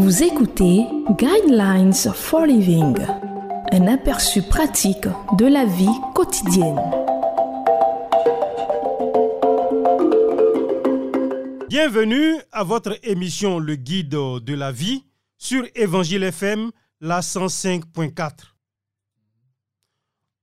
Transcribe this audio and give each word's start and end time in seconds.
Vous 0.00 0.22
écoutez 0.22 0.86
Guidelines 1.18 1.92
for 1.92 2.46
Living, 2.46 2.96
un 3.72 3.86
aperçu 3.88 4.42
pratique 4.42 5.08
de 5.36 5.46
la 5.46 5.64
vie 5.64 5.88
quotidienne. 6.14 6.78
Bienvenue 11.68 12.36
à 12.52 12.62
votre 12.62 12.96
émission 13.02 13.58
Le 13.58 13.74
Guide 13.74 14.10
de 14.10 14.54
la 14.54 14.70
vie 14.70 15.02
sur 15.36 15.66
Évangile 15.74 16.22
FM, 16.22 16.70
la 17.00 17.18
105.4. 17.18 18.54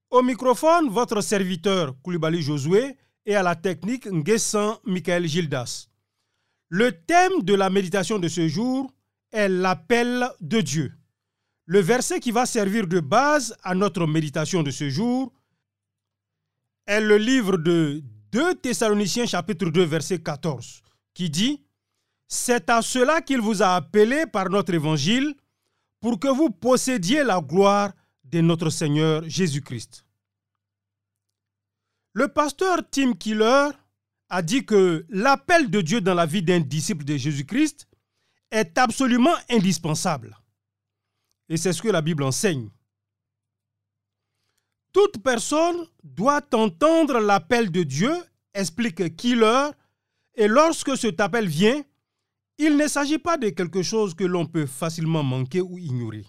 Au 0.09 0.21
microphone, 0.21 0.89
votre 0.89 1.21
serviteur 1.21 1.93
Koulibaly 2.03 2.41
Josué 2.41 2.97
et 3.25 3.37
à 3.37 3.41
la 3.41 3.55
technique 3.55 4.05
Nguessan 4.11 4.79
Michael 4.83 5.25
Gildas. 5.27 5.87
Le 6.67 6.91
thème 6.91 7.41
de 7.41 7.53
la 7.53 7.69
méditation 7.69 8.19
de 8.19 8.27
ce 8.27 8.49
jour 8.49 8.91
est 9.35 9.49
l'appel 9.49 10.27
de 10.39 10.61
Dieu. 10.61 10.93
Le 11.65 11.79
verset 11.79 12.19
qui 12.19 12.31
va 12.31 12.45
servir 12.45 12.87
de 12.87 12.99
base 12.99 13.55
à 13.63 13.75
notre 13.75 14.07
méditation 14.07 14.63
de 14.63 14.71
ce 14.71 14.89
jour 14.89 15.33
est 16.87 17.01
le 17.01 17.17
livre 17.17 17.57
de 17.57 18.01
2 18.31 18.55
Thessaloniciens 18.55 19.25
chapitre 19.25 19.69
2 19.69 19.83
verset 19.83 20.19
14 20.19 20.81
qui 21.13 21.29
dit 21.29 21.63
C'est 22.27 22.69
à 22.69 22.81
cela 22.81 23.21
qu'il 23.21 23.41
vous 23.41 23.61
a 23.61 23.75
appelé 23.75 24.25
par 24.25 24.49
notre 24.49 24.73
évangile 24.73 25.35
pour 25.99 26.19
que 26.19 26.27
vous 26.27 26.49
possédiez 26.49 27.23
la 27.23 27.41
gloire 27.41 27.91
de 28.23 28.39
notre 28.41 28.69
Seigneur 28.69 29.23
Jésus-Christ. 29.27 30.05
Le 32.13 32.29
pasteur 32.29 32.77
Tim 32.89 33.13
Keller 33.13 33.69
a 34.29 34.41
dit 34.41 34.65
que 34.65 35.05
l'appel 35.09 35.69
de 35.69 35.81
Dieu 35.81 35.99
dans 35.99 36.13
la 36.13 36.25
vie 36.25 36.43
d'un 36.43 36.61
disciple 36.61 37.03
de 37.03 37.17
Jésus-Christ 37.17 37.87
est 38.55 38.77
absolument 38.77 39.35
indispensable. 39.49 40.37
Et 41.49 41.57
c'est 41.57 41.73
ce 41.73 41.81
que 41.81 41.89
la 41.89 42.01
Bible 42.01 42.23
enseigne. 42.23 42.69
Toute 44.93 45.21
personne 45.21 45.85
doit 46.03 46.41
entendre 46.53 47.19
l'appel 47.19 47.69
de 47.69 47.83
Dieu, 47.83 48.13
explique 48.53 49.15
Killer, 49.17 49.69
et 50.35 50.47
lorsque 50.47 50.97
cet 50.97 51.19
appel 51.19 51.47
vient, 51.47 51.83
il 52.57 52.77
ne 52.77 52.87
s'agit 52.87 53.17
pas 53.17 53.37
de 53.37 53.49
quelque 53.49 53.83
chose 53.83 54.13
que 54.13 54.23
l'on 54.23 54.45
peut 54.45 54.65
facilement 54.65 55.23
manquer 55.23 55.59
ou 55.59 55.77
ignorer. 55.77 56.25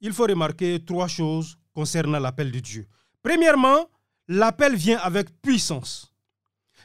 Il 0.00 0.12
faut 0.12 0.26
remarquer 0.26 0.84
trois 0.84 1.08
choses 1.08 1.58
concernant 1.74 2.20
l'appel 2.20 2.52
de 2.52 2.60
Dieu. 2.60 2.86
Premièrement, 3.24 3.90
l'appel 4.28 4.76
vient 4.76 4.98
avec 4.98 5.28
puissance. 5.42 6.14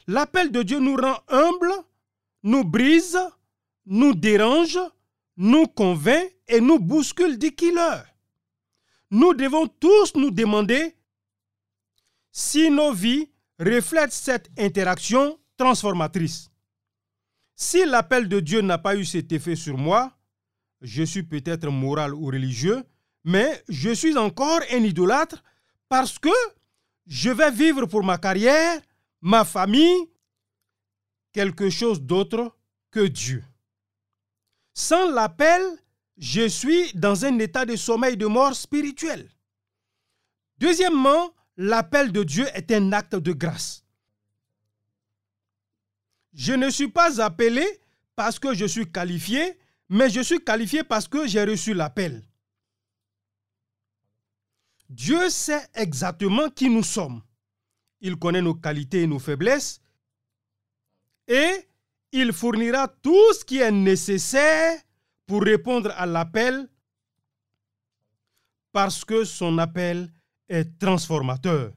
L'appel 0.08 0.52
de 0.52 0.64
Dieu 0.64 0.80
nous 0.80 0.96
rend 0.96 1.20
humbles, 1.30 1.74
nous 2.42 2.64
brise, 2.64 3.20
nous 3.86 4.14
dérange, 4.14 4.80
nous 5.38 5.68
convainc 5.68 6.32
et 6.48 6.62
nous 6.62 6.80
bouscule, 6.80 7.38
dit 7.38 7.56
Killer. 7.56 8.02
Nous 9.12 9.34
devons 9.34 9.68
tous 9.68 10.16
nous 10.16 10.32
demander 10.32 10.96
si 12.32 12.70
nos 12.72 12.94
vies 12.94 13.30
reflètent 13.60 14.14
cette 14.14 14.50
interaction 14.58 15.40
transformatrice. 15.58 16.50
Si 17.56 17.86
l'appel 17.86 18.28
de 18.28 18.40
Dieu 18.40 18.62
n'a 18.62 18.78
pas 18.78 18.96
eu 18.96 19.06
cet 19.06 19.32
effet 19.32 19.56
sur 19.56 19.78
moi, 19.78 20.18
je 20.82 21.04
suis 21.04 21.24
peut-être 21.24 21.70
moral 21.70 22.14
ou 22.14 22.26
religieux, 22.26 22.84
mais 23.24 23.64
je 23.70 23.92
suis 23.92 24.18
encore 24.18 24.62
un 24.72 24.84
idolâtre 24.84 25.44
parce 25.88 26.18
que 26.18 26.30
je 27.06 27.30
vais 27.30 27.52
vivre 27.52 27.86
pour 27.86 28.04
ma 28.04 28.18
carrière, 28.18 28.82
ma 29.22 29.46
famille, 29.46 30.10
quelque 31.32 31.70
chose 31.70 32.02
d'autre 32.02 32.58
que 32.92 33.08
Dieu. 33.08 33.44
Sans 34.74 35.12
l'appel, 35.12 35.62
je 36.18 36.48
suis 36.48 36.94
dans 36.94 37.26
un 37.26 37.38
état 37.40 37.66
de 37.66 37.76
sommeil 37.76 38.18
de 38.18 38.26
mort 38.26 38.56
spirituelle. 38.56 39.30
Deuxièmement, 40.58 41.34
l'appel 41.58 42.12
de 42.12 42.24
Dieu 42.24 42.48
est 42.54 42.72
un 42.72 42.92
acte 42.92 43.16
de 43.16 43.34
grâce. 43.34 43.84
Je 46.34 46.54
ne 46.54 46.70
suis 46.70 46.88
pas 46.88 47.22
appelé 47.22 47.66
parce 48.16 48.40
que 48.40 48.54
je 48.54 48.66
suis 48.66 48.92
qualifié, 48.92 49.60
mais 49.90 50.10
je 50.10 50.22
suis 50.22 50.44
qualifié 50.44 50.84
parce 50.84 51.08
que 51.08 51.28
j'ai 51.28 51.44
reçu 51.44 51.74
l'appel. 51.74 52.24
Dieu 54.90 55.30
sait 55.30 55.68
exactement 55.76 56.50
qui 56.50 56.70
nous 56.70 56.84
sommes. 56.84 57.22
Il 58.02 58.18
connaît 58.18 58.42
nos 58.42 58.56
qualités 58.56 59.04
et 59.04 59.08
nos 59.08 59.20
faiblesses. 59.20 59.82
Et 61.28 61.68
il 62.14 62.32
fournira 62.32 62.88
tout 62.88 63.34
ce 63.34 63.44
qui 63.44 63.58
est 63.58 63.72
nécessaire 63.72 64.80
pour 65.26 65.42
répondre 65.42 65.92
à 65.98 66.06
l'appel 66.06 66.70
parce 68.72 69.04
que 69.04 69.24
son 69.24 69.58
appel 69.58 70.12
est 70.48 70.78
transformateur. 70.80 71.74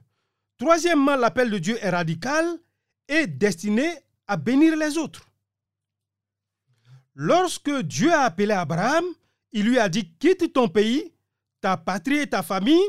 Troisièmement, 0.57 1.15
l'appel 1.15 1.49
de 1.49 1.57
Dieu 1.57 1.77
est 1.81 1.89
radical 1.89 2.45
et 3.07 3.25
destiné 3.25 3.89
à 4.27 4.37
bénir 4.37 4.75
les 4.75 4.97
autres. 4.97 5.27
Lorsque 7.15 7.81
Dieu 7.81 8.13
a 8.13 8.21
appelé 8.21 8.51
Abraham, 8.53 9.05
il 9.51 9.65
lui 9.65 9.79
a 9.79 9.89
dit, 9.89 10.13
quitte 10.19 10.53
ton 10.53 10.67
pays, 10.67 11.13
ta 11.61 11.77
patrie 11.77 12.19
et 12.19 12.29
ta 12.29 12.43
famille, 12.43 12.87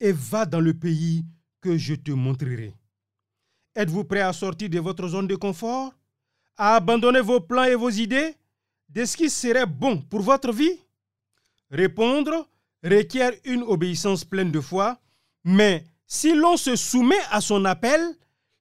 et 0.00 0.12
va 0.12 0.44
dans 0.44 0.60
le 0.60 0.74
pays 0.74 1.24
que 1.62 1.78
je 1.78 1.94
te 1.94 2.10
montrerai. 2.10 2.74
Êtes-vous 3.74 4.04
prêt 4.04 4.20
à 4.20 4.32
sortir 4.34 4.68
de 4.68 4.80
votre 4.80 5.08
zone 5.08 5.26
de 5.26 5.36
confort? 5.36 5.94
À 6.60 6.74
abandonner 6.74 7.22
vos 7.22 7.40
plans 7.40 7.64
et 7.64 7.74
vos 7.74 7.88
idées 7.88 8.34
de 8.90 9.06
ce 9.06 9.16
qui 9.16 9.30
serait 9.30 9.64
bon 9.64 10.02
pour 10.02 10.20
votre 10.20 10.52
vie? 10.52 10.78
Répondre 11.70 12.46
requiert 12.84 13.32
une 13.44 13.62
obéissance 13.62 14.26
pleine 14.26 14.52
de 14.52 14.60
foi, 14.60 15.00
mais 15.42 15.86
si 16.06 16.34
l'on 16.34 16.58
se 16.58 16.76
soumet 16.76 17.22
à 17.30 17.40
son 17.40 17.64
appel, 17.64 18.02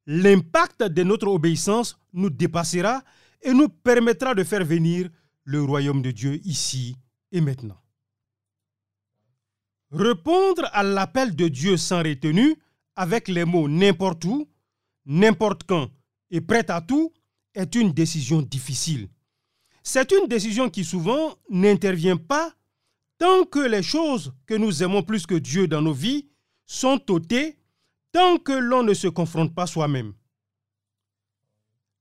l'impact 0.05 0.83
de 0.83 1.03
notre 1.03 1.27
obéissance 1.27 1.99
nous 2.13 2.29
dépassera 2.29 3.03
et 3.41 3.51
nous 3.51 3.67
permettra 3.67 4.33
de 4.33 4.45
faire 4.45 4.63
venir 4.63 5.09
le 5.43 5.61
royaume 5.61 6.01
de 6.01 6.11
Dieu 6.11 6.39
ici 6.45 6.95
et 7.33 7.41
maintenant. 7.41 7.81
Répondre 9.91 10.69
à 10.71 10.83
l'appel 10.83 11.35
de 11.35 11.49
Dieu 11.49 11.75
sans 11.75 12.01
retenue, 12.01 12.55
avec 12.95 13.27
les 13.27 13.43
mots 13.43 13.67
n'importe 13.67 14.23
où, 14.23 14.47
n'importe 15.05 15.63
quand 15.63 15.89
et 16.31 16.39
prêt 16.39 16.69
à 16.69 16.79
tout, 16.79 17.11
est 17.59 17.75
une 17.75 17.91
décision 17.91 18.41
difficile. 18.41 19.09
C'est 19.83 20.11
une 20.11 20.27
décision 20.27 20.69
qui 20.69 20.83
souvent 20.83 21.35
n'intervient 21.49 22.17
pas 22.17 22.53
tant 23.17 23.43
que 23.43 23.59
les 23.59 23.83
choses 23.83 24.33
que 24.45 24.53
nous 24.53 24.81
aimons 24.81 25.03
plus 25.03 25.25
que 25.25 25.35
Dieu 25.35 25.67
dans 25.67 25.81
nos 25.81 25.93
vies 25.93 26.27
sont 26.65 27.01
ôtées, 27.09 27.57
tant 28.11 28.37
que 28.37 28.53
l'on 28.53 28.83
ne 28.83 28.93
se 28.93 29.07
confronte 29.07 29.53
pas 29.53 29.67
soi-même. 29.67 30.13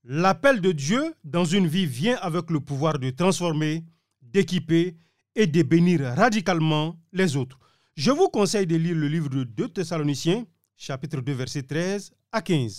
L'appel 0.05 0.61
de 0.61 0.73
Dieu 0.73 1.15
dans 1.25 1.45
une 1.45 1.67
vie 1.67 1.87
vient 1.87 2.17
avec 2.23 2.51
le 2.51 2.61
pouvoir 2.61 2.99
de 2.99 3.11
transformer, 3.11 3.85
d'équiper 4.23 4.97
et 5.35 5.47
de 5.47 5.63
bénir 5.63 6.01
radicalement 6.01 6.97
les 7.13 7.37
autres. 7.37 7.59
Je 7.97 8.13
vous 8.13 8.29
conseille 8.29 8.67
de 8.67 8.77
lire 8.77 8.95
le 8.95 9.09
livre 9.09 9.29
de 9.29 9.43
2 9.43 9.69
Thessaloniciens, 9.71 10.47
chapitre 10.77 11.21
2, 11.21 11.33
verset 11.33 11.63
13 11.63 12.13
à 12.31 12.43
15. 12.43 12.79